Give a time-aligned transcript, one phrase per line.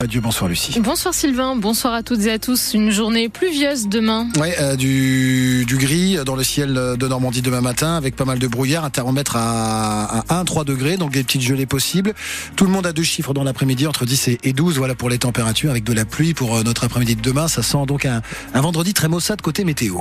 [0.00, 0.78] Adieu, bonsoir Lucie.
[0.78, 2.72] Bonsoir Sylvain, bonsoir à toutes et à tous.
[2.72, 4.28] Une journée pluvieuse demain.
[4.38, 8.38] Ouais, euh, du, du gris dans le ciel de Normandie demain matin avec pas mal
[8.38, 12.14] de brouillard, un thermomètre à, à 1-3 degrés, donc des petites gelées possibles.
[12.54, 15.18] Tout le monde a deux chiffres dans l'après-midi, entre 10 et 12, voilà pour les
[15.18, 17.48] températures, avec de la pluie pour euh, notre après-midi de demain.
[17.48, 18.22] Ça sent donc un,
[18.54, 19.96] un vendredi très maussade côté météo.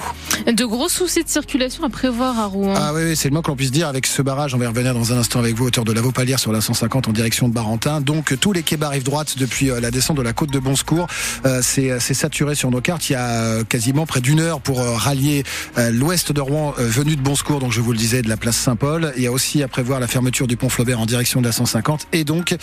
[0.45, 2.75] De gros soucis de circulation à prévoir à Rouen.
[2.77, 4.53] Ah oui, oui c'est le moins que l'on puisse dire avec ce barrage.
[4.53, 6.61] On va y revenir dans un instant avec vous, hauteur de la Vaupalière sur la
[6.61, 7.99] 150 en direction de Barentin.
[7.99, 10.75] Donc tous les quais arrivent droite depuis euh, la descente de la côte de Bon
[10.75, 11.07] Secours.
[11.45, 13.09] Euh, c'est saturé sur nos cartes.
[13.09, 15.43] Il y a euh, quasiment près d'une heure pour euh, rallier
[15.91, 18.57] l'ouest de Rouen venu de Bon Secours, donc je vous le disais, de la place
[18.57, 19.13] Saint-Paul.
[19.15, 21.51] Il y a aussi à prévoir la fermeture du pont Flaubert en direction de la
[21.51, 22.55] 150 et donc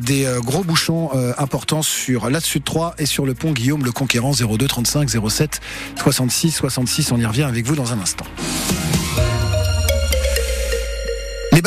[0.00, 4.32] des gros bouchons importants sur la Sud 3 et sur le pont Guillaume le Conquérant
[4.32, 5.60] 02 35 07
[5.96, 7.12] 66 66.
[7.12, 8.26] On y revient avec vous dans un instant.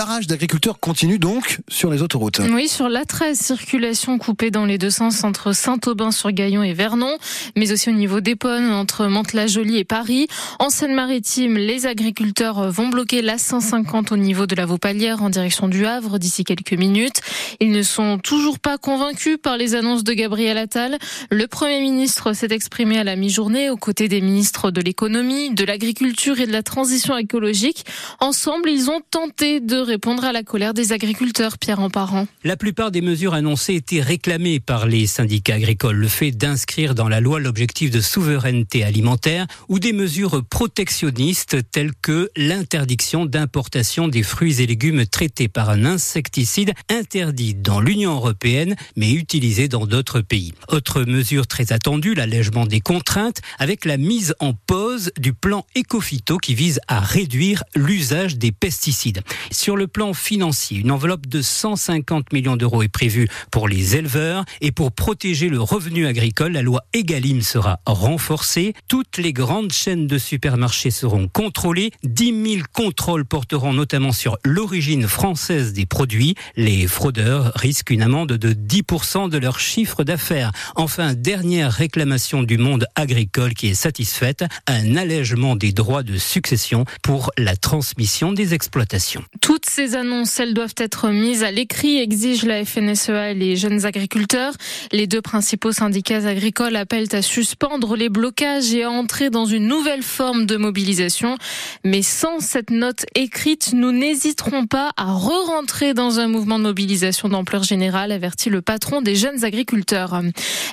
[0.01, 2.39] Barrages d'agriculteurs continuent donc sur les autoroutes.
[2.51, 7.15] Oui, sur l'A13, circulation coupée dans les deux sens entre Saint-Aubin-sur-Gaillon et Vernon,
[7.55, 10.25] mais aussi au niveau d'Épone entre Mantes-la-Jolie et Paris.
[10.58, 15.67] En Seine-Maritime, les agriculteurs vont bloquer la 150 au niveau de la Vaupalière en direction
[15.67, 17.21] du Havre d'ici quelques minutes.
[17.59, 20.97] Ils ne sont toujours pas convaincus par les annonces de Gabriel Attal.
[21.30, 25.63] Le Premier ministre s'est exprimé à la mi-journée aux côtés des ministres de l'économie, de
[25.63, 27.86] l'agriculture et de la transition écologique.
[28.19, 32.25] Ensemble, ils ont tenté de répondre à la colère des agriculteurs, Pierre Emparent.
[32.45, 35.98] La plupart des mesures annoncées étaient réclamées par les syndicats agricoles.
[35.98, 41.92] Le fait d'inscrire dans la loi l'objectif de souveraineté alimentaire ou des mesures protectionnistes telles
[42.02, 48.78] que l'interdiction d'importation des fruits et légumes traités par un insecticide interdit dans l'Union européenne
[48.95, 50.53] mais utilisé dans d'autres pays.
[50.70, 56.38] Autre mesure très attendue, l'allègement des contraintes avec la mise en pause du plan Ecofito
[56.38, 59.22] qui vise à réduire l'usage des pesticides.
[59.52, 63.95] Sur sur le plan financier, une enveloppe de 150 millions d'euros est prévue pour les
[63.95, 68.73] éleveurs et pour protéger le revenu agricole, la loi Egalim sera renforcée.
[68.89, 71.92] Toutes les grandes chaînes de supermarchés seront contrôlées.
[72.03, 76.36] 10 000 contrôles porteront notamment sur l'origine française des produits.
[76.58, 80.52] Les fraudeurs risquent une amende de 10% de leur chiffre d'affaires.
[80.76, 86.83] Enfin, dernière réclamation du monde agricole qui est satisfaite, un allègement des droits de succession
[87.03, 89.23] pour la transmission des exploitations.
[89.61, 93.86] Toutes ces annonces, elles doivent être mises à l'écrit, exige la FNSEA et les jeunes
[93.86, 94.54] agriculteurs.
[94.92, 99.67] Les deux principaux syndicats agricoles appellent à suspendre les blocages et à entrer dans une
[99.67, 101.38] nouvelle forme de mobilisation.
[101.83, 107.30] Mais sans cette note écrite, nous n'hésiterons pas à re-rentrer dans un mouvement de mobilisation
[107.30, 110.21] d'ampleur générale, avertit le patron des jeunes agriculteurs.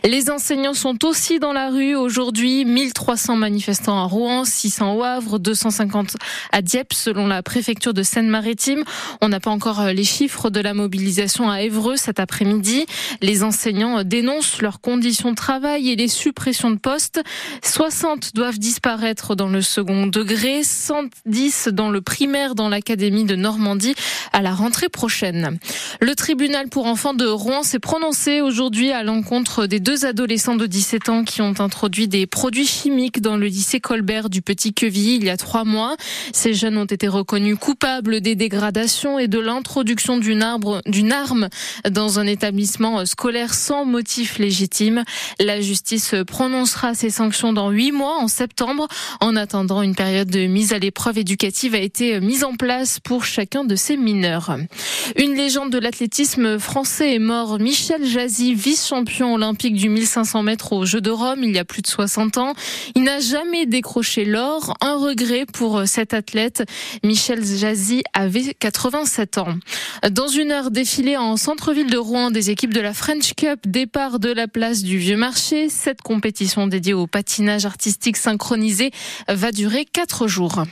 [0.03, 2.65] Les enseignants sont aussi dans la rue aujourd'hui.
[2.65, 6.17] 1300 manifestants à Rouen, 600 au Havre, 250
[6.53, 8.78] à Dieppe, selon la préfecture de Seine-Maritime.
[9.21, 12.87] On n'a pas encore euh, les chiffres de la mobilisation à Évreux cet après-midi.
[13.21, 17.21] Les enseignants euh, dénoncent leurs conditions de travail et les suppressions de postes.
[17.63, 23.95] 60 doivent disparaître dans le second degré, 110 dans le primaire dans l'académie de Normandie
[24.33, 25.59] à la rentrée prochaine.
[26.01, 30.67] Le tribunal pour enfants de Rouen s'est prononcé aujourd'hui à l'encontre des deux adolescents de
[30.67, 35.17] 17 ans qui ont introduit des produits chimiques dans le lycée Colbert du Petit Quevilly
[35.17, 35.97] il y a trois mois.
[36.33, 38.35] Ces jeunes ont été reconnus coupables des
[39.19, 40.45] et de l'introduction d'une
[40.87, 41.49] d'une arme
[41.91, 45.05] dans un établissement scolaire sans motif légitime.
[45.41, 48.89] La justice prononcera ces sanctions dans huit mois en septembre.
[49.21, 53.25] En attendant, une période de mise à l'épreuve éducative a été mise en place pour
[53.25, 54.57] chacun de ces mineurs.
[55.17, 57.59] Une légende de l'athlétisme français est mort.
[57.59, 61.83] Michel Jazzy, vice-champion olympique du 1500 mètres aux Jeux de Rome il y a plus
[61.83, 62.55] de 60 ans.
[62.95, 64.75] Il n'a jamais décroché l'or.
[64.81, 66.65] Un regret pour cet athlète.
[67.03, 69.55] Michel Jazzy avait 87 ans.
[70.11, 74.19] Dans une heure défilée en centre-ville de Rouen, des équipes de la French Cup départ
[74.19, 75.69] de la place du Vieux Marché.
[75.69, 78.91] Cette compétition dédiée au patinage artistique synchronisé
[79.29, 80.65] va durer quatre jours.